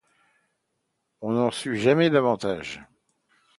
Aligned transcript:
On 1.21 1.33
n’en 1.33 1.51
sut 1.51 1.77
jamais 1.77 2.09
davantage. 2.09 2.81